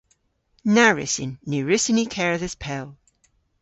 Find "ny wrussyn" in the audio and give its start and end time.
1.49-1.97